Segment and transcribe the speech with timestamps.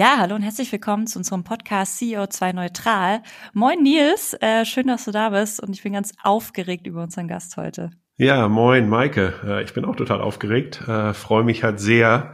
[0.00, 3.22] Ja, hallo und herzlich willkommen zu unserem Podcast CEO2 Neutral.
[3.52, 7.28] Moin Nils, äh, schön, dass du da bist und ich bin ganz aufgeregt über unseren
[7.28, 7.90] Gast heute.
[8.16, 12.32] Ja, moin Maike, äh, ich bin auch total aufgeregt, äh, freue mich halt sehr,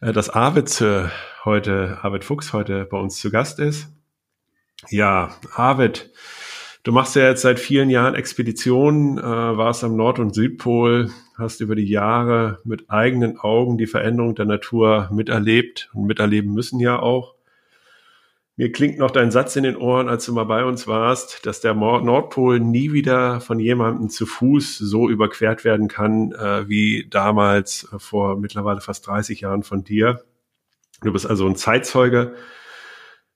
[0.00, 1.08] äh, dass Arvid äh,
[1.44, 3.88] heute, Arvid Fuchs heute bei uns zu Gast ist.
[4.88, 6.12] Ja, Arvid,
[6.84, 11.10] du machst ja jetzt seit vielen Jahren Expeditionen, äh, warst am Nord- und Südpol,
[11.40, 16.78] hast über die Jahre mit eigenen Augen die Veränderung der Natur miterlebt und miterleben müssen
[16.78, 17.34] ja auch.
[18.60, 21.62] Mir klingt noch dein Satz in den Ohren, als du mal bei uns warst, dass
[21.62, 27.88] der Nordpol nie wieder von jemandem zu Fuß so überquert werden kann, äh, wie damals
[27.90, 30.24] äh, vor mittlerweile fast 30 Jahren von dir.
[31.00, 32.34] Du bist also ein Zeitzeuge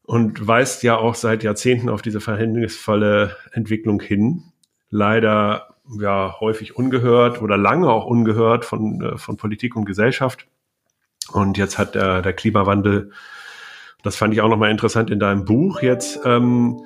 [0.02, 4.52] und weist ja auch seit Jahrzehnten auf diese verhängnisvolle Entwicklung hin.
[4.90, 10.46] Leider ja häufig ungehört oder lange auch ungehört von, äh, von Politik und Gesellschaft.
[11.32, 13.10] Und jetzt hat der, der Klimawandel,
[14.02, 16.80] das fand ich auch nochmal interessant in deinem Buch jetzt, ähm,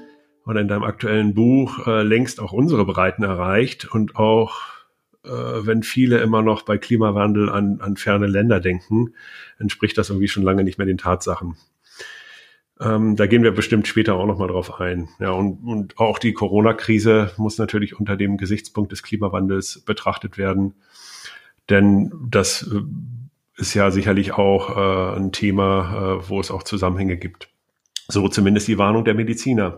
[0.47, 4.79] oder in deinem aktuellen Buch, äh, längst auch unsere Breiten erreicht und auch
[5.25, 9.15] äh, wenn viele immer noch bei Klimawandel an, an ferne Länder denken,
[9.59, 11.57] entspricht das irgendwie schon lange nicht mehr den Tatsachen.
[12.81, 15.09] Ähm, da gehen wir bestimmt später auch nochmal drauf ein.
[15.19, 20.75] Ja, und, und auch die Corona-Krise muss natürlich unter dem Gesichtspunkt des Klimawandels betrachtet werden.
[21.69, 22.83] Denn das äh,
[23.57, 27.49] ist ja sicherlich auch äh, ein Thema, äh, wo es auch Zusammenhänge gibt.
[28.07, 29.77] So zumindest die Warnung der Mediziner.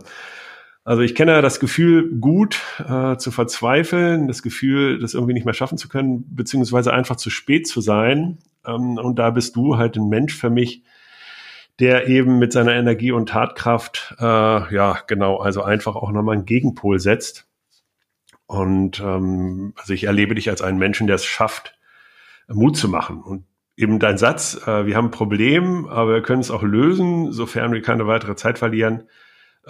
[0.84, 5.54] Also ich kenne das Gefühl gut äh, zu verzweifeln, das Gefühl, das irgendwie nicht mehr
[5.54, 8.38] schaffen zu können, beziehungsweise einfach zu spät zu sein.
[8.66, 10.82] Ähm, und da bist du halt ein Mensch für mich,
[11.80, 16.44] der eben mit seiner Energie und Tatkraft, äh, ja, genau, also einfach auch nochmal einen
[16.44, 17.48] Gegenpol setzt.
[18.46, 21.78] Und ähm, also ich erlebe dich als einen Menschen, der es schafft,
[22.48, 23.22] Mut zu machen.
[23.22, 23.46] Und
[23.76, 27.72] eben dein Satz, äh, wir haben ein Problem, aber wir können es auch lösen, sofern
[27.72, 29.04] wir keine weitere Zeit verlieren,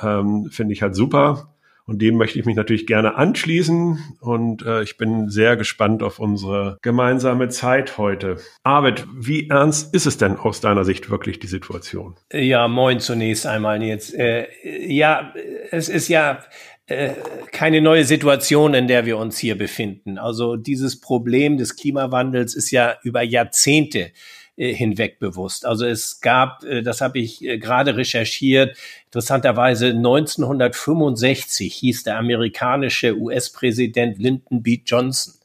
[0.01, 1.55] ähm, finde ich halt super.
[1.91, 3.99] Und dem möchte ich mich natürlich gerne anschließen.
[4.21, 8.37] Und äh, ich bin sehr gespannt auf unsere gemeinsame Zeit heute.
[8.63, 12.15] Arvid, wie ernst ist es denn aus deiner Sicht wirklich die Situation?
[12.33, 14.15] Ja, moin zunächst einmal jetzt.
[14.15, 14.47] Äh,
[14.87, 15.35] ja,
[15.73, 16.45] es ist ja
[16.87, 17.11] äh,
[17.51, 20.17] keine neue Situation, in der wir uns hier befinden.
[20.17, 24.13] Also dieses Problem des Klimawandels ist ja über Jahrzehnte
[24.61, 25.65] hinweg bewusst.
[25.65, 28.77] Also es gab, äh, das habe ich äh, gerade recherchiert,
[29.07, 34.81] interessanterweise 1965 hieß der amerikanische US-Präsident Lyndon B.
[34.85, 35.40] Johnson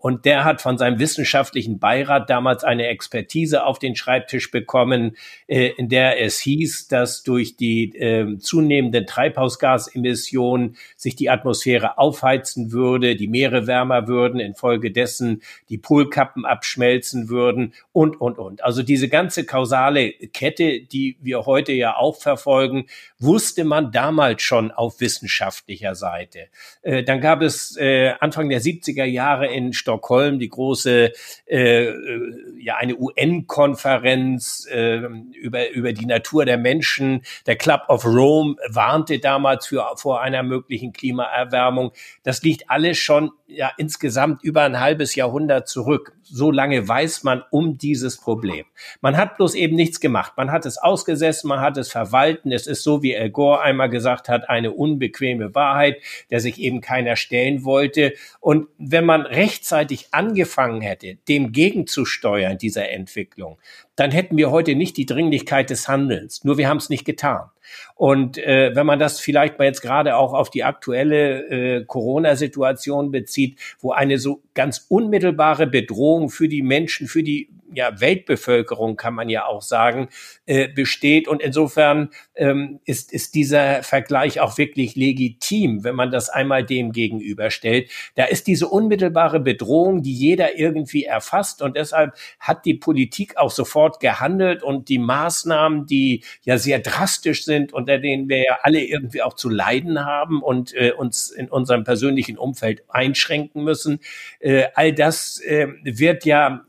[0.00, 5.16] und der hat von seinem wissenschaftlichen Beirat damals eine Expertise auf den Schreibtisch bekommen,
[5.46, 12.72] äh, in der es hieß, dass durch die äh, zunehmenden Treibhausgasemissionen sich die Atmosphäre aufheizen
[12.72, 18.64] würde, die Meere wärmer würden, infolgedessen die Polkappen abschmelzen würden und, und, und.
[18.64, 22.86] Also diese ganze kausale Kette, die wir heute ja auch verfolgen,
[23.18, 26.48] wusste man damals schon auf wissenschaftlicher Seite.
[26.82, 31.12] Äh, dann gab es äh, Anfang der 70er Jahre in Stockholm die große,
[31.46, 34.98] äh, äh ja, eine UN-Konferenz äh,
[35.34, 37.22] über, über die Natur der Menschen.
[37.46, 41.92] Der Club of Rome warnte damals für, vor einer möglichen Klimaerwärmung.
[42.22, 46.12] Das liegt alles schon ja insgesamt über ein halbes Jahrhundert zurück.
[46.32, 48.64] So lange weiß man um dieses Problem.
[49.00, 50.34] Man hat bloß eben nichts gemacht.
[50.36, 52.52] Man hat es ausgesessen, man hat es verwalten.
[52.52, 56.80] Es ist so, wie El Gore einmal gesagt hat, eine unbequeme Wahrheit, der sich eben
[56.80, 58.14] keiner stellen wollte.
[58.38, 63.58] Und wenn man rechtzeitig angefangen hätte, dem gegenzusteuern, dieser Entwicklung,
[63.96, 66.44] dann hätten wir heute nicht die Dringlichkeit des Handelns.
[66.44, 67.50] Nur wir haben es nicht getan.
[67.94, 73.10] Und äh, wenn man das vielleicht mal jetzt gerade auch auf die aktuelle äh, Corona-Situation
[73.10, 79.14] bezieht, wo eine so ganz unmittelbare Bedrohung für die Menschen, für die ja, Weltbevölkerung, kann
[79.14, 80.08] man ja auch sagen,
[80.46, 81.28] äh, besteht.
[81.28, 86.92] Und insofern ähm, ist, ist dieser Vergleich auch wirklich legitim, wenn man das einmal dem
[86.92, 87.90] gegenüberstellt.
[88.16, 91.62] Da ist diese unmittelbare Bedrohung, die jeder irgendwie erfasst.
[91.62, 97.44] Und deshalb hat die Politik auch sofort gehandelt und die Maßnahmen, die ja sehr drastisch
[97.44, 101.48] sind, unter denen wir ja alle irgendwie auch zu leiden haben und äh, uns in
[101.48, 104.00] unserem persönlichen Umfeld einschränken müssen,
[104.40, 106.64] äh, all das äh, wird ja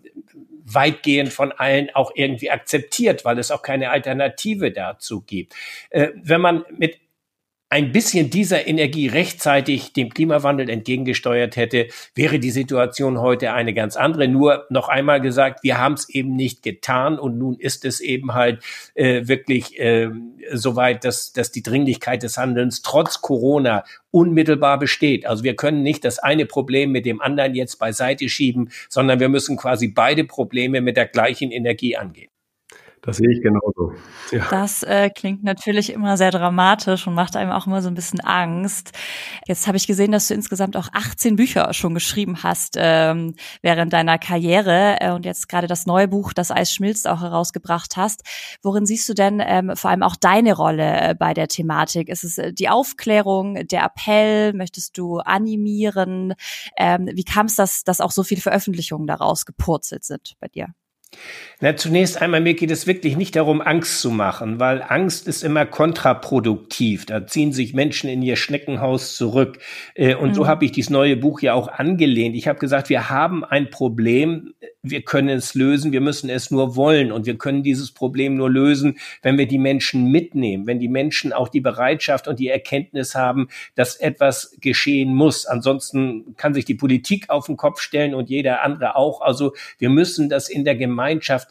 [0.73, 5.53] weitgehend von allen auch irgendwie akzeptiert, weil es auch keine Alternative dazu gibt.
[5.89, 6.99] Äh, wenn man mit
[7.71, 13.95] ein bisschen dieser Energie rechtzeitig dem Klimawandel entgegengesteuert hätte, wäre die Situation heute eine ganz
[13.95, 14.27] andere.
[14.27, 18.33] Nur noch einmal gesagt, wir haben es eben nicht getan und nun ist es eben
[18.33, 18.61] halt
[18.93, 20.09] äh, wirklich äh,
[20.51, 25.25] soweit, dass, dass die Dringlichkeit des Handelns trotz Corona unmittelbar besteht.
[25.25, 29.29] Also wir können nicht das eine Problem mit dem anderen jetzt beiseite schieben, sondern wir
[29.29, 32.30] müssen quasi beide Probleme mit der gleichen Energie angehen.
[33.03, 33.93] Das sehe ich genauso.
[34.31, 34.47] Ja.
[34.51, 38.19] Das äh, klingt natürlich immer sehr dramatisch und macht einem auch immer so ein bisschen
[38.19, 38.91] Angst.
[39.47, 43.33] Jetzt habe ich gesehen, dass du insgesamt auch 18 Bücher schon geschrieben hast ähm,
[43.63, 47.97] während deiner Karriere äh, und jetzt gerade das neue Buch, Das Eis schmilzt, auch herausgebracht
[47.97, 48.21] hast.
[48.61, 52.07] Worin siehst du denn ähm, vor allem auch deine Rolle äh, bei der Thematik?
[52.07, 54.53] Ist es äh, die Aufklärung, der Appell?
[54.53, 56.35] Möchtest du animieren?
[56.77, 60.67] Ähm, wie kam es, dass, dass auch so viele Veröffentlichungen daraus gepurzelt sind bei dir?
[61.63, 65.43] Na, zunächst einmal, mir geht es wirklich nicht darum, Angst zu machen, weil Angst ist
[65.43, 67.05] immer kontraproduktiv.
[67.05, 69.59] Da ziehen sich Menschen in ihr Schneckenhaus zurück.
[69.93, 70.33] Äh, und mhm.
[70.33, 72.35] so habe ich dieses neue Buch ja auch angelehnt.
[72.35, 76.75] Ich habe gesagt, wir haben ein Problem, wir können es lösen, wir müssen es nur
[76.75, 77.11] wollen.
[77.11, 81.31] Und wir können dieses Problem nur lösen, wenn wir die Menschen mitnehmen, wenn die Menschen
[81.31, 85.45] auch die Bereitschaft und die Erkenntnis haben, dass etwas geschehen muss.
[85.45, 89.21] Ansonsten kann sich die Politik auf den Kopf stellen und jeder andere auch.
[89.21, 91.00] Also wir müssen das in der Gemeinschaft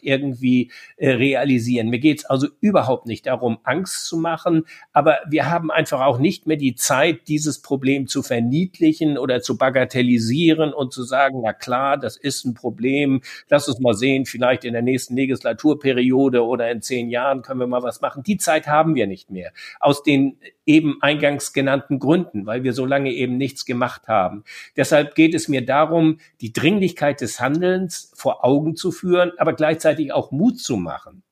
[0.02, 1.88] irgendwie äh, realisieren.
[1.88, 6.18] Mir geht es also überhaupt nicht darum, Angst zu machen, aber wir haben einfach auch
[6.18, 11.52] nicht mehr die Zeit, dieses Problem zu verniedlichen oder zu bagatellisieren und zu sagen, na
[11.52, 16.70] klar, das ist ein Problem, lass uns mal sehen, vielleicht in der nächsten Legislaturperiode oder
[16.70, 18.22] in zehn Jahren können wir mal was machen.
[18.22, 19.52] Die Zeit haben wir nicht mehr.
[19.80, 20.38] Aus den
[20.70, 24.44] eben eingangs genannten Gründen, weil wir so lange eben nichts gemacht haben.
[24.76, 30.12] Deshalb geht es mir darum, die Dringlichkeit des Handelns vor Augen zu führen, aber gleichzeitig
[30.12, 31.24] auch Mut zu machen.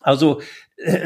[0.00, 0.40] Also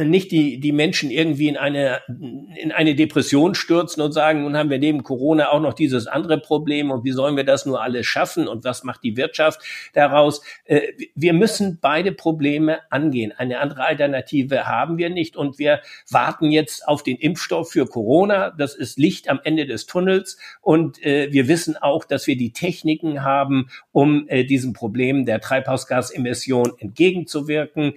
[0.04, 4.70] nicht die, die Menschen irgendwie in eine, in eine Depression stürzen und sagen, nun haben
[4.70, 8.06] wir neben Corona auch noch dieses andere Problem und wie sollen wir das nur alles
[8.06, 9.60] schaffen und was macht die Wirtschaft
[9.92, 10.42] daraus?
[10.64, 13.32] Äh, wir müssen beide Probleme angehen.
[13.36, 18.50] Eine andere Alternative haben wir nicht und wir warten jetzt auf den Impfstoff für Corona.
[18.50, 22.52] Das ist Licht am Ende des Tunnels und äh, wir wissen auch, dass wir die
[22.52, 27.94] Techniken haben, um diesem Problem der Treibhausgasemission entgegenzuwirken,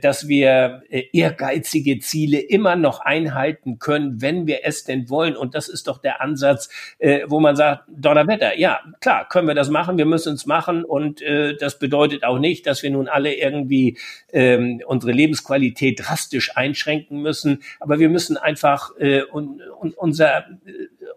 [0.00, 0.82] dass wir
[1.12, 5.36] ehrgeizige Ziele immer noch einhalten können, wenn wir es denn wollen.
[5.36, 6.68] Und das ist doch der Ansatz,
[6.98, 10.84] äh, wo man sagt, Donnerwetter, ja, klar, können wir das machen, wir müssen es machen.
[10.84, 13.98] Und äh, das bedeutet auch nicht, dass wir nun alle irgendwie
[14.32, 17.62] ähm, unsere Lebensqualität drastisch einschränken müssen.
[17.78, 20.44] Aber wir müssen einfach äh, un, un, unser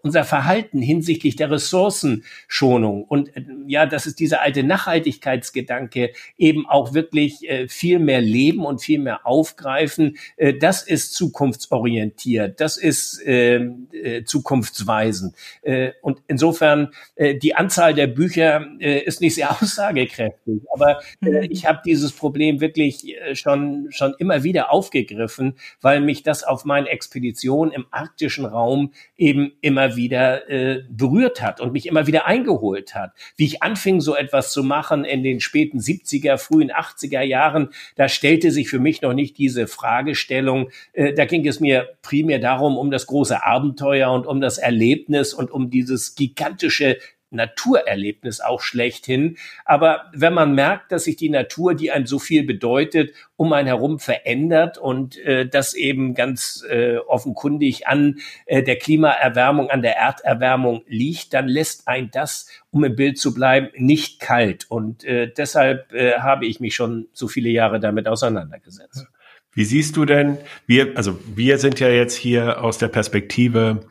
[0.04, 6.92] unser Verhalten hinsichtlich der Ressourcenschonung und äh, ja, das ist dieser alte Nachhaltigkeitsgedanke eben auch
[6.92, 10.18] wirklich äh, viel mehr leben und viel mehr aufgreifen.
[10.36, 15.34] Äh, das ist zukunftsorientiert, das ist ähm, äh, zukunftsweisend.
[15.62, 21.46] Äh, und insofern äh, die Anzahl der Bücher ist nicht sehr aussagekräftig, aber mhm.
[21.48, 26.86] ich habe dieses Problem wirklich schon schon immer wieder aufgegriffen, weil mich das auf meinen
[26.86, 32.94] Expeditionen im arktischen Raum eben immer wieder äh, berührt hat und mich immer wieder eingeholt
[32.94, 33.12] hat.
[33.36, 38.08] Wie ich anfing, so etwas zu machen in den späten 70er, frühen 80er Jahren, da
[38.08, 40.70] stellte sich für mich noch nicht diese Fragestellung.
[40.92, 45.34] Äh, da ging es mir primär darum, um das große Abenteuer und um das Erlebnis
[45.34, 46.98] und um dieses gigantische
[47.34, 49.36] Naturerlebnis auch schlechthin.
[49.64, 53.66] Aber wenn man merkt, dass sich die Natur, die einem so viel bedeutet, um einen
[53.66, 59.96] herum verändert und äh, das eben ganz äh, offenkundig an äh, der Klimaerwärmung, an der
[59.96, 64.66] Erderwärmung liegt, dann lässt ein das, um im Bild zu bleiben, nicht kalt.
[64.70, 69.06] Und äh, deshalb äh, habe ich mich schon so viele Jahre damit auseinandergesetzt.
[69.54, 73.86] Wie siehst du denn, wir, also wir sind ja jetzt hier aus der Perspektive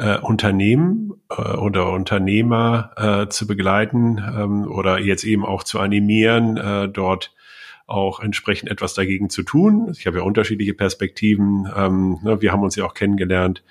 [0.00, 6.56] äh, Unternehmen äh, oder Unternehmer äh, zu begleiten ähm, oder jetzt eben auch zu animieren,
[6.56, 7.34] äh, dort
[7.86, 9.92] auch entsprechend etwas dagegen zu tun.
[9.92, 11.68] Ich habe ja unterschiedliche Perspektiven.
[11.76, 13.62] Ähm, ne, wir haben uns ja auch kennengelernt.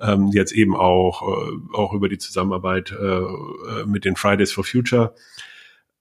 [0.00, 4.64] Ähm, jetzt eben auch, äh, auch über die Zusammenarbeit äh, äh mit den Fridays for
[4.64, 5.14] Future.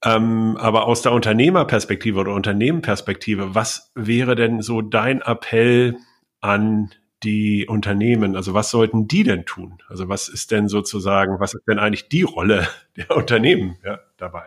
[0.04, 5.98] Ähm, aber aus der Unternehmerperspektive oder Unternehmenperspektive, was wäre denn so dein Appell
[6.40, 6.90] an
[7.24, 9.80] die Unternehmen, also was sollten die denn tun?
[9.88, 14.46] Also was ist denn sozusagen, was ist denn eigentlich die Rolle der Unternehmen ja, dabei?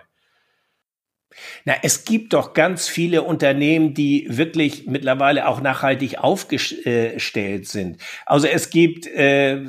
[1.64, 8.00] Na, es gibt doch ganz viele Unternehmen, die wirklich mittlerweile auch nachhaltig aufgestellt sind.
[8.24, 9.60] Also es gibt äh,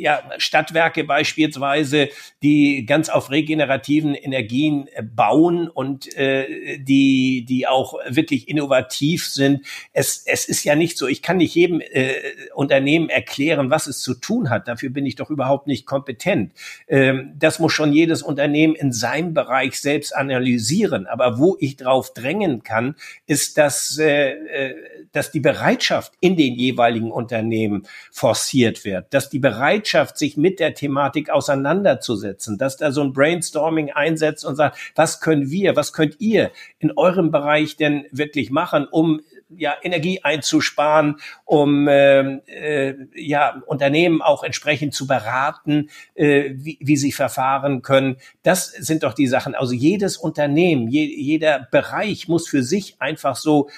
[0.00, 2.08] ja, Stadtwerke beispielsweise,
[2.42, 9.66] die ganz auf regenerativen Energien äh, bauen und äh, die, die auch wirklich innovativ sind.
[9.92, 12.14] Es, es ist ja nicht so, ich kann nicht jedem äh,
[12.54, 14.68] Unternehmen erklären, was es zu tun hat.
[14.68, 16.52] Dafür bin ich doch überhaupt nicht kompetent.
[16.88, 21.06] Ähm, das muss schon jedes Unternehmen in seinem Bereich selbst analysieren.
[21.06, 24.74] Aber wo ich drauf drängen kann, ist, dass, äh, äh
[25.12, 30.74] dass die Bereitschaft in den jeweiligen Unternehmen forciert wird, dass die Bereitschaft, sich mit der
[30.74, 36.20] Thematik auseinanderzusetzen, dass da so ein Brainstorming einsetzt und sagt, was können wir, was könnt
[36.20, 39.20] ihr in eurem Bereich denn wirklich machen, um
[39.56, 46.96] ja, Energie einzusparen, um äh, äh, ja, Unternehmen auch entsprechend zu beraten, äh, wie, wie
[46.96, 48.16] sie verfahren können.
[48.42, 49.54] Das sind doch die Sachen.
[49.54, 53.68] Also jedes Unternehmen, je, jeder Bereich muss für sich einfach so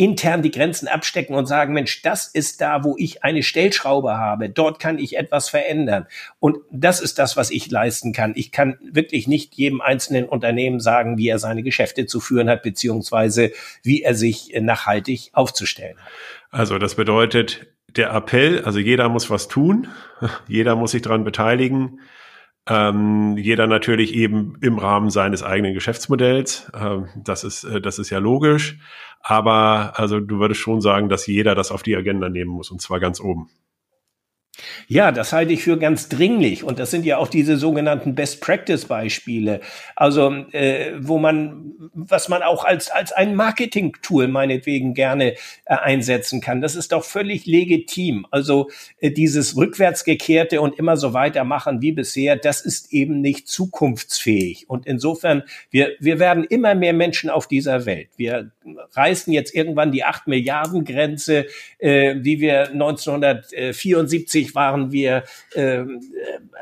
[0.00, 4.48] intern die Grenzen abstecken und sagen, Mensch, das ist da, wo ich eine Stellschraube habe.
[4.48, 6.06] Dort kann ich etwas verändern.
[6.38, 8.32] Und das ist das, was ich leisten kann.
[8.34, 12.62] Ich kann wirklich nicht jedem einzelnen Unternehmen sagen, wie er seine Geschäfte zu führen hat,
[12.62, 13.52] beziehungsweise
[13.82, 15.98] wie er sich nachhaltig aufzustellen.
[16.50, 19.86] Also das bedeutet, der Appell, also jeder muss was tun,
[20.48, 22.00] jeder muss sich daran beteiligen.
[22.66, 26.70] Ähm, jeder natürlich eben im Rahmen seines eigenen Geschäftsmodells.
[26.74, 28.78] Ähm, das ist, äh, das ist ja logisch.
[29.20, 32.80] Aber also du würdest schon sagen, dass jeder das auf die Agenda nehmen muss und
[32.80, 33.50] zwar ganz oben.
[34.88, 36.64] Ja, das halte ich für ganz dringlich.
[36.64, 39.60] Und das sind ja auch diese sogenannten Best-Practice-Beispiele.
[39.96, 45.36] Also, äh, wo man, was man auch als, als ein Marketing-Tool meinetwegen gerne äh,
[45.66, 46.60] einsetzen kann.
[46.60, 48.26] Das ist doch völlig legitim.
[48.30, 54.68] Also, äh, dieses rückwärtsgekehrte und immer so weitermachen wie bisher, das ist eben nicht zukunftsfähig.
[54.68, 58.08] Und insofern, wir, wir werden immer mehr Menschen auf dieser Welt.
[58.16, 58.50] Wir
[58.92, 61.46] reißen jetzt irgendwann die 8 Milliarden Grenze,
[61.78, 65.84] äh, die wir 1974 waren wir, äh,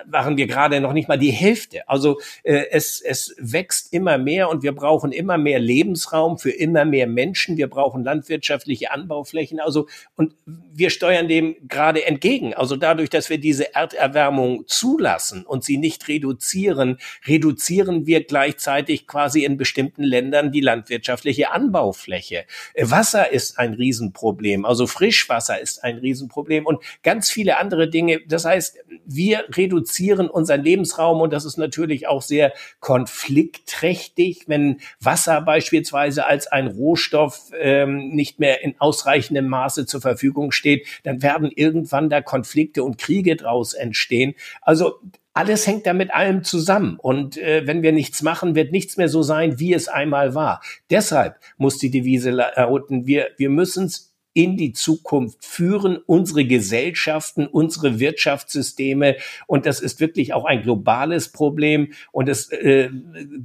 [0.06, 1.88] waren wir gerade noch nicht mal die Hälfte.
[1.88, 6.84] Also äh, es, es wächst immer mehr und wir brauchen immer mehr Lebensraum für immer
[6.84, 7.56] mehr Menschen.
[7.56, 9.60] Wir brauchen landwirtschaftliche Anbauflächen.
[9.60, 12.54] Also und wir steuern dem gerade entgegen.
[12.54, 19.44] Also dadurch, dass wir diese Erderwärmung zulassen und sie nicht reduzieren, reduzieren wir gleichzeitig quasi
[19.44, 22.44] in bestimmten Ländern die landwirtschaftliche Anbaufläche.
[22.76, 24.64] Wasser ist ein Riesenproblem.
[24.64, 28.20] Also Frischwasser ist ein Riesenproblem und ganz viele andere andere Dinge.
[28.26, 35.40] Das heißt, wir reduzieren unseren Lebensraum und das ist natürlich auch sehr konfliktträchtig, wenn Wasser
[35.40, 41.50] beispielsweise als ein Rohstoff ähm, nicht mehr in ausreichendem Maße zur Verfügung steht, dann werden
[41.54, 44.34] irgendwann da Konflikte und Kriege draus entstehen.
[44.60, 45.00] Also
[45.32, 46.98] alles hängt da mit allem zusammen.
[47.00, 50.60] Und äh, wenn wir nichts machen, wird nichts mehr so sein, wie es einmal war.
[50.90, 54.07] Deshalb muss die Devise lauten, wir, wir müssen es
[54.38, 59.16] in die Zukunft führen, unsere Gesellschaften, unsere Wirtschaftssysteme.
[59.48, 61.92] Und das ist wirklich auch ein globales Problem.
[62.12, 62.88] Und es äh,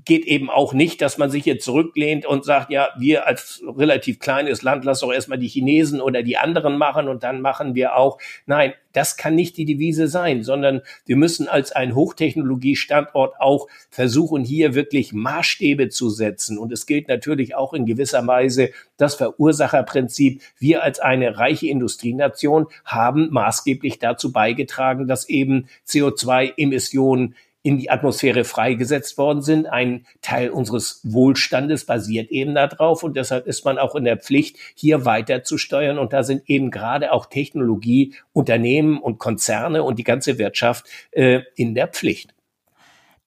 [0.06, 4.20] geht eben auch nicht, dass man sich jetzt zurücklehnt und sagt, ja, wir als relativ
[4.20, 7.96] kleines Land, lass doch erstmal die Chinesen oder die anderen machen und dann machen wir
[7.96, 8.20] auch.
[8.46, 14.44] Nein, das kann nicht die Devise sein, sondern wir müssen als ein Hochtechnologiestandort auch versuchen,
[14.44, 16.60] hier wirklich Maßstäbe zu setzen.
[16.60, 20.42] Und es gilt natürlich auch in gewisser Weise das Verursacherprinzip.
[20.60, 28.44] Wir als eine reiche Industrienation haben maßgeblich dazu beigetragen, dass eben CO2-Emissionen in die Atmosphäre
[28.44, 29.66] freigesetzt worden sind.
[29.68, 34.58] Ein Teil unseres Wohlstandes basiert eben darauf und deshalb ist man auch in der Pflicht,
[34.75, 35.98] hier weiter zu steuern.
[35.98, 41.42] Und da sind eben gerade auch Technologie, Unternehmen und Konzerne und die ganze Wirtschaft äh,
[41.56, 42.34] in der Pflicht.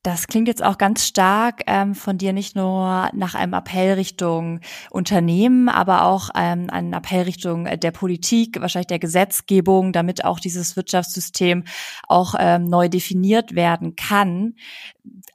[0.07, 4.61] Das klingt jetzt auch ganz stark ähm, von dir nicht nur nach einem Appell Richtung
[4.89, 10.77] Unternehmen, aber auch ähm, einen Appell Richtung der Politik, wahrscheinlich der Gesetzgebung, damit auch dieses
[10.77, 11.65] Wirtschaftssystem
[12.07, 14.55] auch ähm, neu definiert werden kann.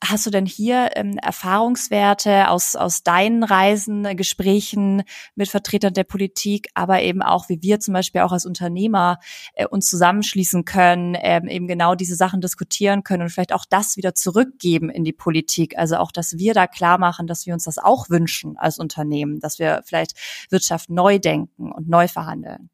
[0.04, 5.04] Hast du denn hier ähm, Erfahrungswerte aus, aus deinen Reisen, äh, Gesprächen
[5.36, 9.20] mit Vertretern der Politik, aber eben auch, wie wir zum Beispiel auch als Unternehmer
[9.54, 13.98] äh, uns zusammenschließen können, ähm, eben genau diese Sachen diskutieren können und vielleicht auch das
[13.98, 15.78] wieder zurückgeben in die Politik.
[15.78, 19.40] Also auch, dass wir da klar machen, dass wir uns das auch wünschen als Unternehmen,
[19.40, 20.14] dass wir vielleicht
[20.50, 22.70] Wirtschaft neu denken und neu verhandeln.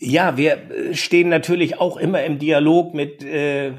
[0.00, 0.58] Ja, wir
[0.92, 3.72] stehen natürlich auch immer im Dialog mit äh,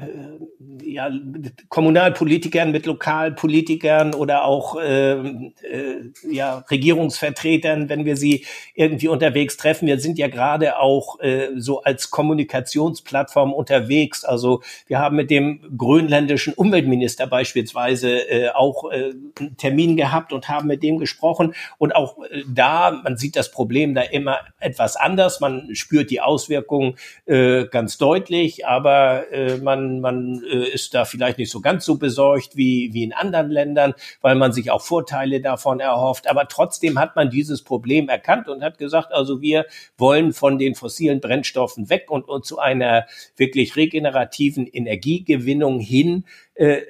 [0.90, 9.08] ja, mit Kommunalpolitikern, mit Lokalpolitikern oder auch äh, äh, ja, Regierungsvertretern, wenn wir sie irgendwie
[9.08, 9.86] unterwegs treffen.
[9.86, 14.24] Wir sind ja gerade auch äh, so als Kommunikationsplattform unterwegs.
[14.24, 20.48] Also wir haben mit dem grönländischen Umweltminister beispielsweise äh, auch äh, einen Termin gehabt und
[20.48, 21.54] haben mit dem gesprochen.
[21.78, 25.40] Und auch äh, da, man sieht das Problem da immer etwas anders.
[25.40, 31.38] Man spürt die Auswirkungen äh, ganz deutlich, aber äh, man, man äh, ist da vielleicht
[31.38, 35.40] nicht so ganz so besorgt wie, wie in anderen Ländern, weil man sich auch Vorteile
[35.40, 36.28] davon erhofft.
[36.28, 40.74] Aber trotzdem hat man dieses Problem erkannt und hat gesagt, also wir wollen von den
[40.74, 46.24] fossilen Brennstoffen weg und, und zu einer wirklich regenerativen Energiegewinnung hin
[46.60, 46.82] Äh,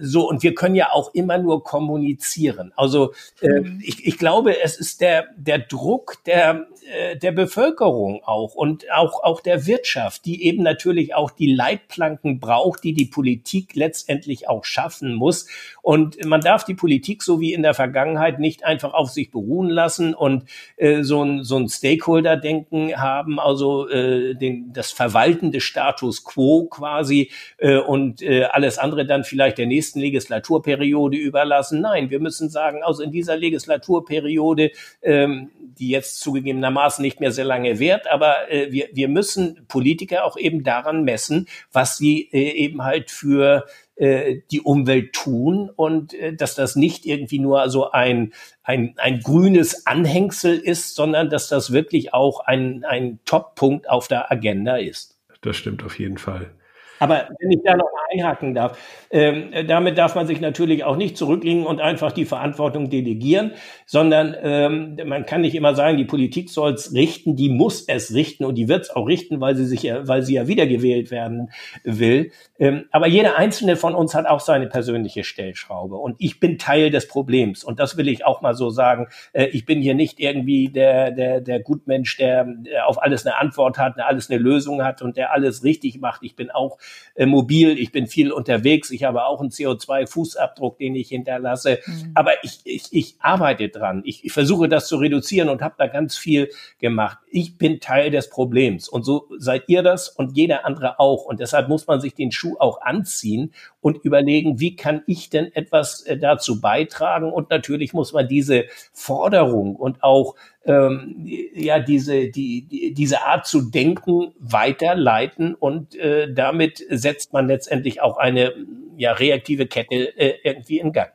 [0.00, 2.72] so, und wir können ja auch immer nur kommunizieren.
[2.76, 3.82] Also äh, mhm.
[3.82, 9.24] ich, ich glaube, es ist der, der Druck der, äh, der Bevölkerung auch und auch,
[9.24, 14.64] auch der Wirtschaft, die eben natürlich auch die Leitplanken braucht, die die Politik letztendlich auch
[14.64, 15.48] schaffen muss.
[15.82, 19.70] Und man darf die Politik so wie in der Vergangenheit nicht einfach auf sich beruhen
[19.70, 20.44] lassen und
[20.76, 26.66] äh, so ein, so ein Stakeholder-Denken haben, also äh, den, das Verwalten des Status quo
[26.66, 31.80] quasi äh, und äh, alles andere dann vielleicht der nächsten Legislaturperiode überlassen.
[31.80, 34.70] Nein, wir müssen sagen, also in dieser Legislaturperiode,
[35.02, 40.24] ähm, die jetzt zugegebenermaßen nicht mehr sehr lange währt, aber äh, wir, wir müssen Politiker
[40.24, 46.12] auch eben daran messen, was sie äh, eben halt für äh, die Umwelt tun und
[46.12, 51.48] äh, dass das nicht irgendwie nur so ein, ein, ein grünes Anhängsel ist, sondern dass
[51.48, 55.16] das wirklich auch ein, ein Top-Punkt auf der Agenda ist.
[55.40, 56.50] Das stimmt auf jeden Fall.
[56.98, 58.78] Aber wenn ich da noch mal einhaken darf,
[59.10, 63.52] ähm, damit darf man sich natürlich auch nicht zurücklegen und einfach die Verantwortung delegieren,
[63.84, 68.14] sondern ähm, man kann nicht immer sagen, die Politik soll es richten, die muss es
[68.14, 71.10] richten und die wird es auch richten, weil sie sich ja, weil sie ja wiedergewählt
[71.10, 71.50] werden
[71.84, 72.32] will.
[72.58, 76.90] Ähm, aber jeder einzelne von uns hat auch seine persönliche Stellschraube und ich bin Teil
[76.90, 79.08] des Problems und das will ich auch mal so sagen.
[79.32, 83.36] Äh, ich bin hier nicht irgendwie der der der Gutmensch, der, der auf alles eine
[83.36, 86.22] Antwort hat, der alles eine Lösung hat und der alles richtig macht.
[86.22, 86.78] Ich bin auch
[87.16, 91.78] äh, mobil, ich bin viel unterwegs, ich habe auch einen CO2-Fußabdruck, den ich hinterlasse.
[91.84, 92.12] Mhm.
[92.14, 94.02] Aber ich, ich, ich arbeite dran.
[94.04, 97.18] Ich, ich versuche das zu reduzieren und habe da ganz viel gemacht.
[97.30, 101.24] Ich bin Teil des Problems und so seid ihr das und jeder andere auch.
[101.24, 105.52] Und deshalb muss man sich den Schuh auch anziehen und überlegen, wie kann ich denn
[105.54, 107.32] etwas äh, dazu beitragen?
[107.32, 110.34] Und natürlich muss man diese Forderung und auch
[110.66, 117.46] ähm, ja diese die, die diese Art zu denken weiterleiten und äh, damit setzt man
[117.46, 118.52] letztendlich auch eine
[118.96, 121.10] ja reaktive Kette äh, irgendwie in Gang.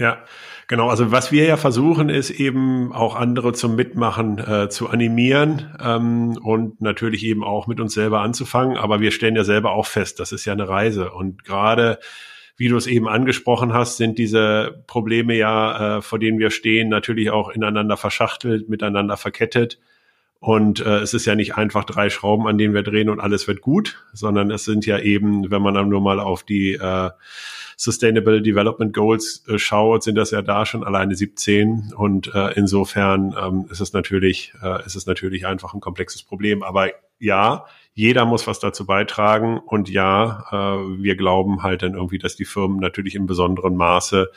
[0.00, 0.24] Ja,
[0.66, 0.88] genau.
[0.88, 6.38] Also was wir ja versuchen, ist eben auch andere zum Mitmachen äh, zu animieren ähm,
[6.42, 8.78] und natürlich eben auch mit uns selber anzufangen.
[8.78, 11.10] Aber wir stellen ja selber auch fest, das ist ja eine Reise.
[11.10, 11.98] Und gerade,
[12.60, 16.90] wie du es eben angesprochen hast, sind diese Probleme ja, äh, vor denen wir stehen,
[16.90, 19.78] natürlich auch ineinander verschachtelt, miteinander verkettet.
[20.40, 23.48] Und äh, es ist ja nicht einfach drei Schrauben, an denen wir drehen und alles
[23.48, 27.10] wird gut, sondern es sind ja eben, wenn man dann nur mal auf die äh,
[27.82, 31.94] Sustainable Development Goals äh, schaut, sind das ja da schon alleine 17.
[31.96, 36.62] Und äh, insofern ähm, ist es natürlich, äh, ist es natürlich einfach ein komplexes Problem.
[36.62, 37.64] Aber ja,
[37.94, 42.44] jeder muss was dazu beitragen und ja, äh, wir glauben halt dann irgendwie, dass die
[42.44, 44.28] Firmen natürlich im besonderen Maße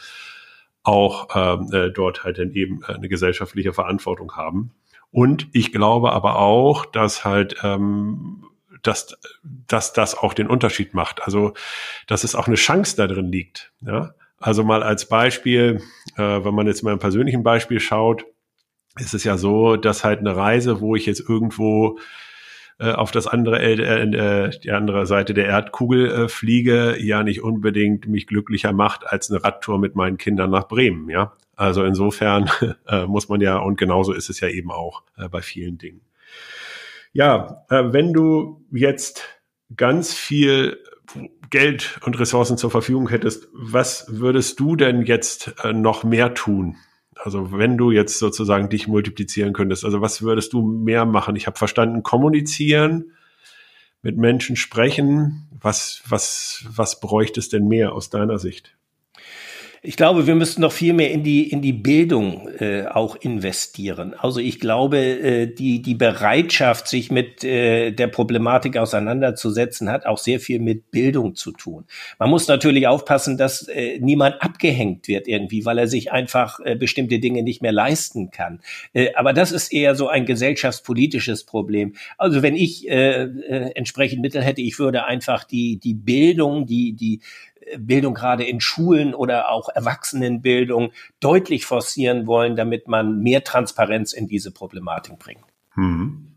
[0.84, 4.72] auch ähm, äh, dort halt dann eben äh, eine gesellschaftliche Verantwortung haben.
[5.12, 8.46] Und ich glaube aber auch, dass halt ähm,
[8.84, 11.24] dass, dass das auch den Unterschied macht.
[11.24, 11.54] Also,
[12.08, 13.72] dass es auch eine Chance da drin liegt.
[13.82, 14.14] Ja?
[14.40, 15.82] Also mal als Beispiel,
[16.18, 18.26] äh, wenn man jetzt mal ein persönlichen Beispiel schaut,
[19.00, 21.98] ist es ja so, dass halt eine Reise, wo ich jetzt irgendwo
[22.80, 27.42] äh, auf das andere äh, äh, die andere Seite der Erdkugel äh, fliege, ja nicht
[27.42, 31.34] unbedingt mich glücklicher macht als eine Radtour mit meinen Kindern nach Bremen, ja.
[31.56, 32.50] Also insofern
[33.08, 36.02] muss man ja, und genauso ist es ja eben auch bei vielen Dingen.
[37.14, 39.24] Ja, äh, wenn du jetzt
[39.76, 40.80] ganz viel
[41.52, 46.78] Geld und Ressourcen zur Verfügung hättest, was würdest du denn jetzt äh, noch mehr tun?
[47.16, 51.36] Also wenn du jetzt sozusagen dich multiplizieren könntest, also was würdest du mehr machen?
[51.36, 53.12] Ich habe verstanden, kommunizieren,
[54.02, 55.48] mit Menschen sprechen.
[55.62, 58.76] Was, was, was bräuchte es denn mehr aus deiner Sicht?
[59.86, 64.14] Ich glaube, wir müssten noch viel mehr in die in die Bildung äh, auch investieren.
[64.14, 70.20] Also ich glaube, äh, die die Bereitschaft, sich mit äh, der Problematik auseinanderzusetzen, hat auch
[70.20, 71.84] sehr viel mit Bildung zu tun.
[72.18, 76.78] Man muss natürlich aufpassen, dass äh, niemand abgehängt wird irgendwie, weil er sich einfach äh,
[76.78, 78.62] bestimmte Dinge nicht mehr leisten kann.
[78.94, 81.96] Äh, aber das ist eher so ein gesellschaftspolitisches Problem.
[82.18, 86.94] Also wenn ich äh, äh, entsprechend Mittel hätte, ich würde einfach die die Bildung, die
[86.94, 87.20] die
[87.78, 94.28] Bildung gerade in Schulen oder auch Erwachsenenbildung deutlich forcieren wollen, damit man mehr Transparenz in
[94.28, 95.44] diese Problematik bringt.
[95.76, 96.36] Hm.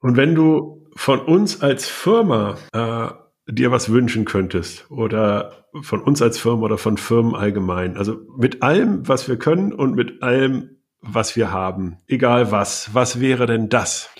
[0.00, 6.20] Und wenn du von uns als Firma äh, dir was wünschen könntest oder von uns
[6.22, 10.76] als Firma oder von Firmen allgemein, also mit allem, was wir können und mit allem,
[11.00, 14.10] was wir haben, egal was, was wäre denn das?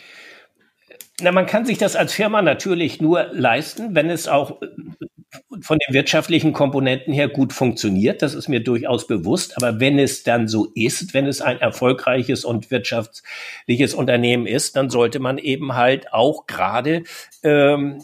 [1.22, 4.60] Na, man kann sich das als Firma natürlich nur leisten, wenn es auch
[5.62, 8.22] von den wirtschaftlichen Komponenten her gut funktioniert.
[8.22, 9.56] Das ist mir durchaus bewusst.
[9.56, 14.90] Aber wenn es dann so ist, wenn es ein erfolgreiches und wirtschaftliches Unternehmen ist, dann
[14.90, 17.04] sollte man eben halt auch gerade
[17.42, 18.02] ähm,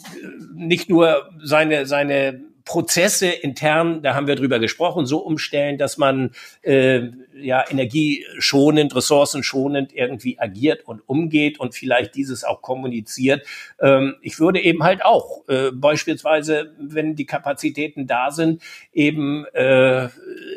[0.55, 6.33] nicht nur seine, seine Prozesse intern, da haben wir drüber gesprochen, so umstellen, dass man
[6.63, 7.03] äh,
[7.41, 13.47] ja energieschonend, ressourcenschonend irgendwie agiert und umgeht und vielleicht dieses auch kommuniziert.
[13.81, 18.61] Ähm, ich würde eben halt auch äh, beispielsweise, wenn die Kapazitäten da sind,
[18.93, 20.09] eben äh,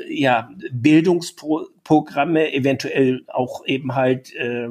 [0.09, 0.49] ja
[1.89, 4.67] Bildungsprogramme, eventuell auch eben halt äh,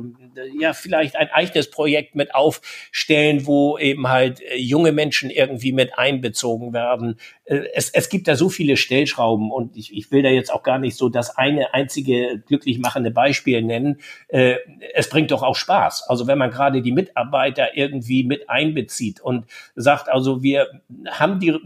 [0.59, 5.99] ja vielleicht ein eigenes Projekt mit aufstellen, wo eben halt äh, junge Menschen irgendwie mit
[5.99, 7.19] einbezogen werden.
[7.49, 10.79] Es, es gibt da so viele Stellschrauben und ich, ich will da jetzt auch gar
[10.79, 14.01] nicht so das eine einzige glücklich machende Beispiel nennen.
[14.29, 14.57] Äh,
[14.95, 16.05] es bringt doch auch Spaß.
[16.09, 20.67] Also wenn man gerade die Mitarbeiter irgendwie mit einbezieht und sagt, also wir
[21.07, 21.59] haben die,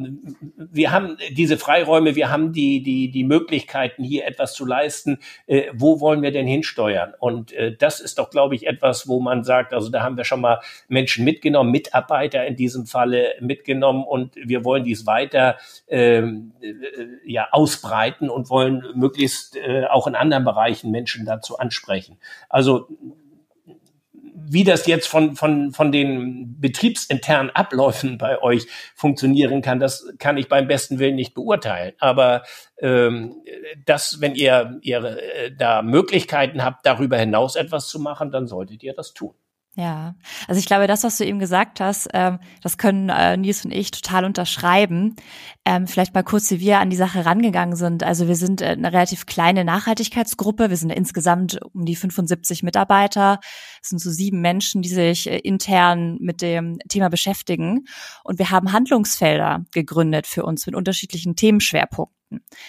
[0.57, 5.19] wir haben diese Freiräume, wir haben die, die, die Möglichkeiten hier etwas zu leisten.
[5.49, 7.15] Äh, wo wollen wir denn hinsteuern?
[7.19, 10.25] Und äh, das ist doch, glaube ich, etwas, wo man sagt, also da haben wir
[10.25, 15.57] schon mal Menschen mitgenommen, Mitarbeiter in diesem Falle mitgenommen und wir wollen dies weiter
[15.89, 16.73] ähm, äh,
[17.25, 22.19] ja, ausbreiten und wollen möglichst äh, auch in anderen Bereichen Menschen dazu ansprechen.
[22.49, 22.89] Also
[24.53, 30.37] wie das jetzt von, von, von den betriebsinternen Abläufen bei euch funktionieren kann, das kann
[30.37, 31.95] ich beim besten Willen nicht beurteilen.
[31.99, 32.43] Aber
[32.79, 33.43] ähm,
[33.87, 38.83] das, wenn ihr, ihr äh, da Möglichkeiten habt, darüber hinaus etwas zu machen, dann solltet
[38.83, 39.35] ihr das tun.
[39.75, 40.17] Ja,
[40.49, 43.71] also ich glaube, das, was du eben gesagt hast, ähm, das können äh, Nils und
[43.71, 45.17] ich total unterschreiben.
[45.65, 48.03] Ähm, vielleicht mal kurz, wie wir an die Sache rangegangen sind.
[48.03, 50.69] Also wir sind äh, eine relativ kleine Nachhaltigkeitsgruppe.
[50.69, 53.41] Wir sind insgesamt um die 75 Mitarbeiter.
[53.81, 57.87] Es sind so sieben Menschen, die sich äh, intern mit dem Thema beschäftigen.
[58.25, 62.22] Und wir haben Handlungsfelder gegründet für uns mit unterschiedlichen Themenschwerpunkten.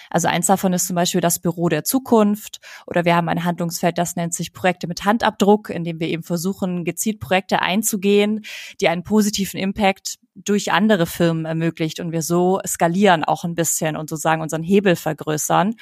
[0.10, 3.98] Also eins davon ist zum Beispiel das Büro der Zukunft oder wir haben ein Handlungsfeld,
[3.98, 8.46] das nennt sich Projekte mit Handabdruck, in dem wir eben versuchen, gezielt Projekte einzugehen,
[8.82, 13.96] die einen positiven Impact durch andere Firmen ermöglicht und wir so skalieren auch ein bisschen
[13.96, 15.76] und sozusagen unseren Hebel vergrößern.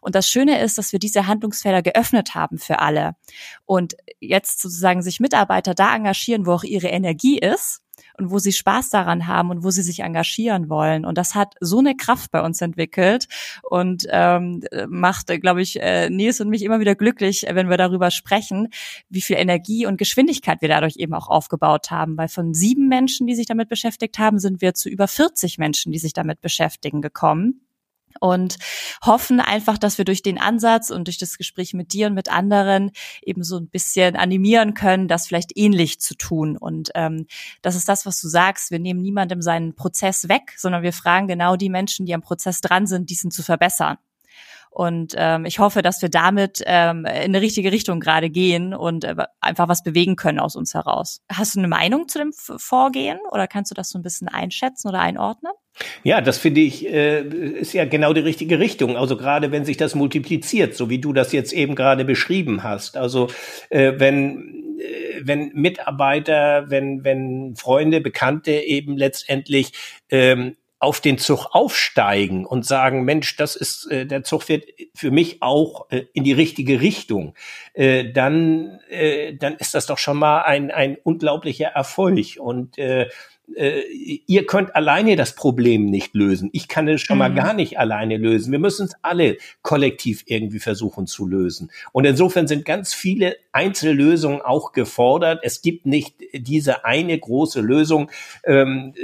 [0.00, 3.12] Und das Schöne ist, dass wir diese Handlungsfelder geöffnet haben für alle.
[3.64, 7.83] Und jetzt sozusagen sich Mitarbeiter da engagieren, wo auch ihre Energie ist
[8.18, 11.04] und wo sie Spaß daran haben und wo sie sich engagieren wollen.
[11.04, 13.26] Und das hat so eine Kraft bei uns entwickelt
[13.62, 18.10] und ähm, macht, glaube ich, äh, Nils und mich immer wieder glücklich, wenn wir darüber
[18.10, 18.68] sprechen,
[19.08, 22.16] wie viel Energie und Geschwindigkeit wir dadurch eben auch aufgebaut haben.
[22.16, 25.92] Weil von sieben Menschen, die sich damit beschäftigt haben, sind wir zu über 40 Menschen,
[25.92, 27.63] die sich damit beschäftigen, gekommen
[28.20, 28.56] und
[29.04, 32.30] hoffen einfach, dass wir durch den Ansatz und durch das Gespräch mit dir und mit
[32.30, 32.90] anderen
[33.22, 36.56] eben so ein bisschen animieren können, das vielleicht ähnlich zu tun.
[36.56, 37.26] Und ähm,
[37.62, 38.70] das ist das, was du sagst.
[38.70, 42.60] Wir nehmen niemandem seinen Prozess weg, sondern wir fragen genau die Menschen, die am Prozess
[42.60, 43.98] dran sind, diesen zu verbessern.
[44.74, 49.04] Und ähm, ich hoffe, dass wir damit ähm, in eine richtige Richtung gerade gehen und
[49.04, 51.22] äh, einfach was bewegen können aus uns heraus.
[51.30, 54.88] Hast du eine Meinung zu dem Vorgehen oder kannst du das so ein bisschen einschätzen
[54.88, 55.52] oder einordnen?
[56.04, 58.96] Ja, das finde ich, äh, ist ja genau die richtige Richtung.
[58.96, 62.96] Also gerade wenn sich das multipliziert, so wie du das jetzt eben gerade beschrieben hast.
[62.96, 63.28] Also
[63.70, 69.72] äh, wenn äh, wenn Mitarbeiter, wenn wenn Freunde, Bekannte eben letztendlich
[70.10, 75.10] ähm, auf den Zug aufsteigen und sagen, Mensch, das ist äh, der Zug wird für
[75.10, 77.34] mich auch äh, in die richtige Richtung,
[77.72, 83.08] äh, dann äh, dann ist das doch schon mal ein ein unglaublicher Erfolg und äh,
[83.54, 83.82] äh,
[84.26, 86.48] ihr könnt alleine das Problem nicht lösen.
[86.52, 87.18] Ich kann es schon mhm.
[87.18, 88.52] mal gar nicht alleine lösen.
[88.52, 91.70] Wir müssen es alle kollektiv irgendwie versuchen zu lösen.
[91.92, 95.40] Und insofern sind ganz viele Einzellösungen auch gefordert.
[95.42, 98.10] Es gibt nicht diese eine große Lösung,
[98.44, 98.94] ähm,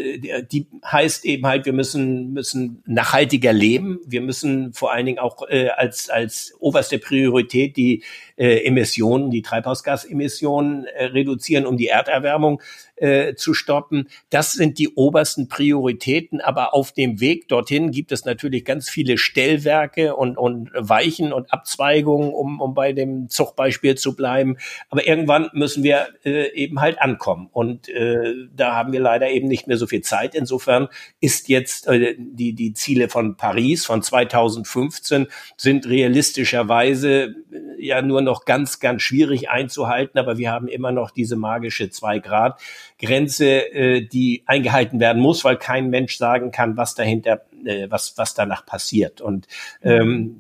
[0.51, 4.01] die heißt eben halt, wir müssen, müssen nachhaltiger leben.
[4.07, 8.03] Wir müssen vor allen Dingen auch äh, als, als oberste Priorität die
[8.37, 12.63] äh, Emissionen, die Treibhausgasemissionen äh, reduzieren, um die Erderwärmung
[12.97, 14.09] äh, zu stoppen.
[14.31, 16.41] Das sind die obersten Prioritäten.
[16.41, 21.53] Aber auf dem Weg dorthin gibt es natürlich ganz viele Stellwerke und, und Weichen und
[21.53, 24.57] Abzweigungen, um, um bei dem Zuchtbeispiel zu bleiben.
[24.89, 27.49] Aber irgendwann müssen wir äh, eben halt ankommen.
[27.53, 30.35] Und äh, da haben wir leider eben nicht mehr so viel Zeit.
[30.35, 30.89] Insofern
[31.21, 38.23] ist jetzt äh, die, die Ziele von Paris von 2015 sind realistischerweise äh, ja nur
[38.23, 42.61] noch noch ganz, ganz schwierig einzuhalten, aber wir haben immer noch diese magische zwei Grad
[43.01, 47.43] Grenze, äh, die eingehalten werden muss, weil kein Mensch sagen kann, was dahinter,
[47.89, 49.21] was, was danach passiert.
[49.21, 49.47] Und
[49.83, 50.37] ähm,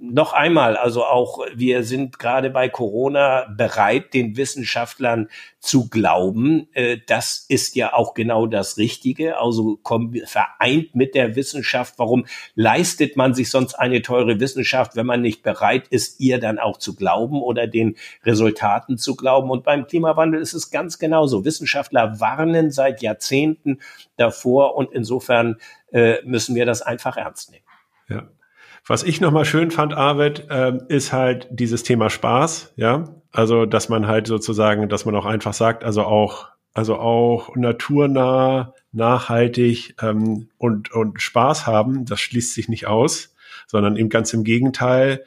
[0.00, 5.28] noch einmal, also auch wir sind gerade bei Corona bereit, den Wissenschaftlern
[5.60, 6.68] zu glauben.
[6.74, 9.38] Äh, das ist ja auch genau das Richtige.
[9.38, 9.78] Also
[10.24, 11.94] vereint mit der Wissenschaft.
[11.98, 16.58] Warum leistet man sich sonst eine teure Wissenschaft, wenn man nicht bereit ist, ihr dann
[16.58, 19.50] auch zu glauben oder den Resultaten zu glauben?
[19.50, 21.44] Und beim Klimawandel ist es ganz genauso.
[21.44, 23.78] Wissenschaftler warnen seit Jahrzehnten
[24.16, 25.56] davor und insofern
[25.92, 27.64] äh, müssen wir das einfach ernst nehmen.
[28.08, 28.28] Ja.
[28.86, 33.04] Was ich nochmal schön fand, Arvid, äh, ist halt dieses Thema Spaß, ja.
[33.30, 38.74] Also, dass man halt sozusagen, dass man auch einfach sagt, also auch, also auch naturnah,
[38.92, 43.34] nachhaltig ähm, und, und Spaß haben, das schließt sich nicht aus,
[43.66, 45.24] sondern eben ganz im Gegenteil.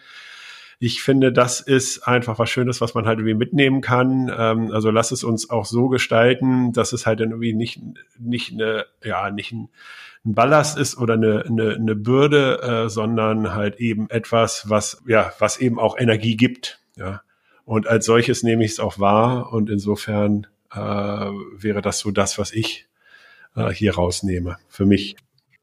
[0.78, 4.32] Ich finde, das ist einfach was Schönes, was man halt irgendwie mitnehmen kann.
[4.36, 7.82] Ähm, also lass es uns auch so gestalten, dass es halt irgendwie nicht,
[8.19, 9.69] nicht eine, ja, nicht ein
[10.26, 15.32] ein Ballast ist oder eine, eine, eine Bürde, äh, sondern halt eben etwas, was, ja,
[15.40, 16.80] was eben auch Energie gibt.
[16.96, 17.22] Ja.
[17.64, 22.38] Und als solches nehme ich es auch wahr und insofern äh, wäre das so das,
[22.38, 22.88] was ich
[23.56, 25.16] äh, hier rausnehme für mich.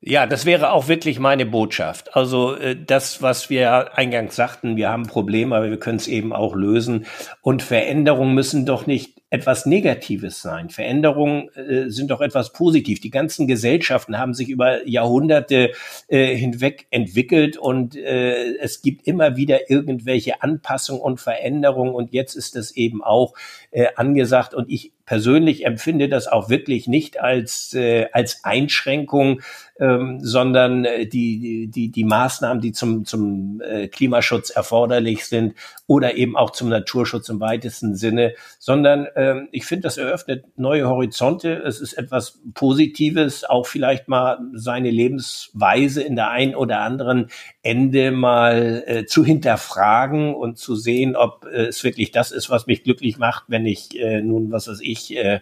[0.05, 2.17] Ja, das wäre auch wirklich meine Botschaft.
[2.17, 6.33] Also äh, das, was wir eingangs sagten, wir haben Probleme, aber wir können es eben
[6.33, 7.07] auch lösen.
[7.41, 10.69] Und Veränderungen müssen doch nicht etwas Negatives sein.
[10.69, 13.01] Veränderungen äh, sind doch etwas positiv.
[13.01, 15.73] Die ganzen Gesellschaften haben sich über Jahrhunderte
[16.09, 22.35] äh, hinweg entwickelt und äh, es gibt immer wieder irgendwelche Anpassungen und Veränderungen und jetzt
[22.35, 23.33] ist es eben auch
[23.71, 29.43] äh, angesagt und ich persönlich empfinde das auch wirklich nicht als, äh, als Einschränkung,
[29.79, 35.55] ähm, sondern äh, die, die, die Maßnahmen, die zum, zum äh, Klimaschutz erforderlich sind
[35.87, 40.89] oder eben auch zum Naturschutz im weitesten Sinne, sondern ähm, ich finde, das eröffnet neue
[40.89, 41.63] Horizonte.
[41.63, 47.29] Es ist etwas Positives, auch vielleicht mal seine Lebensweise in der einen oder anderen
[47.63, 52.67] Ende mal äh, zu hinterfragen und zu sehen, ob äh, es wirklich das ist, was
[52.67, 55.41] mich glücklich macht, wenn ich äh, nun, was weiß ich, äh,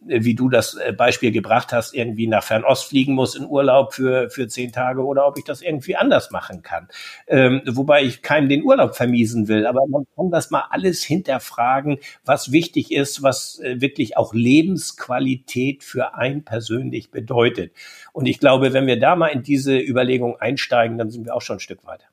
[0.00, 4.30] wie du das äh, Beispiel gebracht hast, irgendwie nach Fernost fliegen muss in Urlaub für,
[4.30, 6.88] für zehn Tage oder ob ich das irgendwie anders machen kann.
[7.26, 11.98] Ähm, wobei ich keinem den Urlaub vermiesen will, aber man kann das mal alles hinterfragen,
[12.24, 17.72] was wichtig ist, was äh, wirklich auch Lebensqualität für ein persönlich bedeutet.
[18.12, 21.42] Und ich glaube, wenn wir da mal in diese Überlegung einsteigen, dann sind wir auch
[21.42, 22.06] schon ein Stück weiter.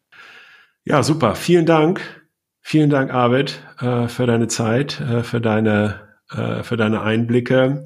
[0.84, 1.36] Ja, super.
[1.36, 2.02] Vielen Dank.
[2.62, 6.00] Vielen Dank, Arvid, äh, für deine Zeit, äh, für deine
[6.32, 7.86] äh, für deine Einblicke.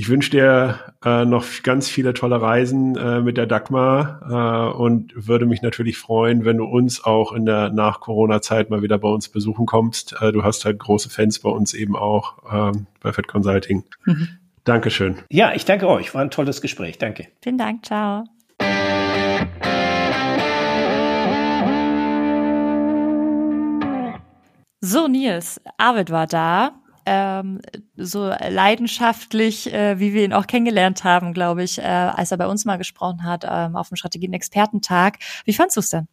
[0.00, 5.12] Ich wünsche dir äh, noch ganz viele tolle Reisen äh, mit der Dagmar äh, und
[5.16, 9.28] würde mich natürlich freuen, wenn du uns auch in der Nach-Corona-Zeit mal wieder bei uns
[9.28, 10.14] besuchen kommst.
[10.20, 13.82] Äh, du hast halt große Fans bei uns eben auch ähm, bei Fed Consulting.
[14.04, 14.28] Mhm.
[14.62, 15.16] Dankeschön.
[15.30, 16.14] Ja, ich danke euch.
[16.14, 16.98] War ein tolles Gespräch.
[16.98, 17.26] Danke.
[17.42, 17.84] Vielen Dank.
[17.84, 18.22] Ciao.
[24.80, 26.70] So, Nils, Arvid war da
[27.08, 27.60] ähm,
[27.96, 32.46] so leidenschaftlich, äh, wie wir ihn auch kennengelernt haben, glaube ich, äh, als er bei
[32.46, 35.18] uns mal gesprochen hat ähm, auf dem Strategien-Expertentag.
[35.44, 36.06] Wie fandst du es denn?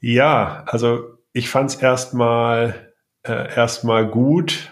[0.00, 4.70] Ja, also ich fand es erstmal äh, erstmal gut.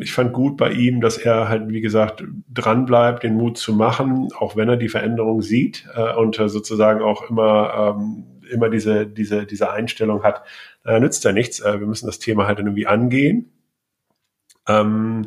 [0.00, 3.74] Ich fand gut bei ihm, dass er halt, wie gesagt, dran bleibt, den Mut zu
[3.74, 9.06] machen, auch wenn er die Veränderung sieht äh, und sozusagen auch immer ähm, immer diese
[9.06, 10.42] diese diese Einstellung hat,
[10.84, 11.60] äh, nützt ja nichts.
[11.60, 13.52] Äh, wir müssen das Thema halt irgendwie angehen
[14.68, 15.26] ähm,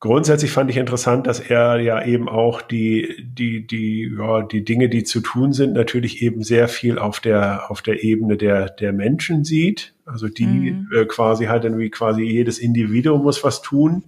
[0.00, 4.88] grundsätzlich fand ich interessant, dass er ja eben auch die, die, die, ja, die Dinge,
[4.88, 8.92] die zu tun sind, natürlich eben sehr viel auf der, auf der Ebene der, der
[8.92, 9.94] Menschen sieht.
[10.04, 10.88] Also die mhm.
[10.94, 14.04] äh, quasi halt irgendwie quasi jedes Individuum muss was tun.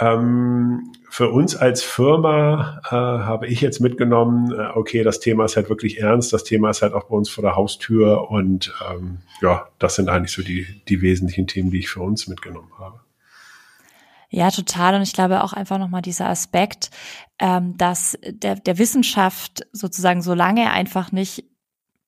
[0.00, 5.56] Ähm, für uns als Firma äh, habe ich jetzt mitgenommen, äh, okay, das Thema ist
[5.56, 9.18] halt wirklich ernst, das Thema ist halt auch bei uns vor der Haustür und ähm,
[9.42, 13.00] ja, das sind eigentlich so die, die wesentlichen Themen, die ich für uns mitgenommen habe.
[14.30, 14.94] Ja, total.
[14.94, 16.90] Und ich glaube auch einfach nochmal dieser Aspekt,
[17.40, 21.44] ähm, dass der, der Wissenschaft sozusagen, solange er einfach nicht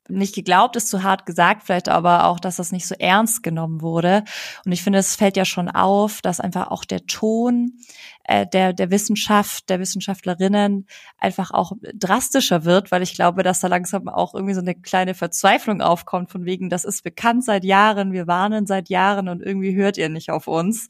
[0.09, 3.83] nicht geglaubt ist zu hart gesagt, vielleicht aber auch, dass das nicht so ernst genommen
[3.83, 4.25] wurde.
[4.65, 7.79] Und ich finde, es fällt ja schon auf, dass einfach auch der Ton
[8.25, 10.87] äh, der, der Wissenschaft, der Wissenschaftlerinnen
[11.19, 15.15] einfach auch drastischer wird, weil ich glaube, dass da langsam auch irgendwie so eine kleine
[15.15, 19.75] Verzweiflung aufkommt, von wegen, das ist bekannt seit Jahren, wir warnen seit Jahren und irgendwie
[19.75, 20.89] hört ihr nicht auf uns.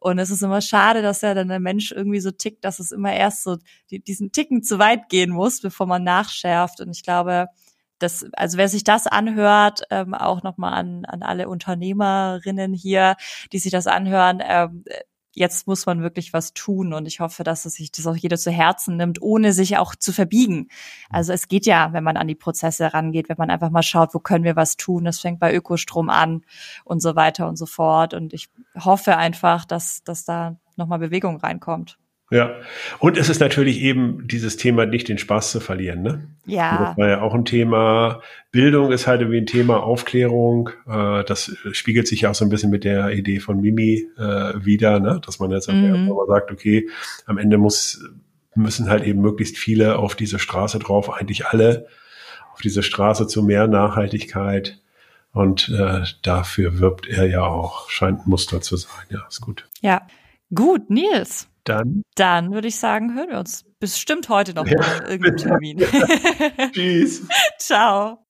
[0.00, 2.92] Und es ist immer schade, dass ja dann der Mensch irgendwie so tickt, dass es
[2.92, 3.56] immer erst so
[3.90, 6.80] die, diesen Ticken zu weit gehen muss, bevor man nachschärft.
[6.80, 7.48] Und ich glaube,
[7.98, 13.16] das, also wer sich das anhört, ähm, auch nochmal an, an alle Unternehmerinnen hier,
[13.52, 14.84] die sich das anhören, ähm,
[15.32, 18.36] jetzt muss man wirklich was tun und ich hoffe, dass es sich das auch jeder
[18.36, 20.68] zu Herzen nimmt, ohne sich auch zu verbiegen.
[21.10, 24.14] Also es geht ja, wenn man an die Prozesse rangeht, wenn man einfach mal schaut,
[24.14, 25.04] wo können wir was tun.
[25.04, 26.42] Das fängt bei Ökostrom an
[26.84, 28.14] und so weiter und so fort.
[28.14, 31.98] Und ich hoffe einfach, dass, dass da nochmal Bewegung reinkommt.
[32.30, 32.56] Ja,
[32.98, 36.02] und es ist natürlich eben dieses Thema, nicht den Spaß zu verlieren.
[36.02, 36.28] Ne?
[36.44, 36.88] Ja.
[36.88, 38.20] Das war ja auch ein Thema.
[38.50, 40.68] Bildung ist halt irgendwie ein Thema, Aufklärung.
[40.86, 44.52] Äh, das spiegelt sich ja auch so ein bisschen mit der Idee von Mimi äh,
[44.62, 45.20] wieder, ne?
[45.24, 46.06] dass man jetzt mhm.
[46.08, 46.90] mal sagt, okay,
[47.24, 48.04] am Ende muss,
[48.54, 51.86] müssen halt eben möglichst viele auf diese Straße drauf, eigentlich alle
[52.52, 54.78] auf diese Straße zu mehr Nachhaltigkeit.
[55.32, 59.04] Und äh, dafür wirbt er ja auch, scheint ein Muster zu sein.
[59.08, 59.66] Ja, ist gut.
[59.80, 60.02] Ja,
[60.54, 61.48] gut, Nils.
[61.68, 62.02] Dann?
[62.14, 65.08] Dann würde ich sagen, hören wir uns bestimmt heute noch ja.
[65.08, 65.78] irgendeinem Termin.
[66.72, 67.26] Tschüss.
[67.58, 68.27] Ciao.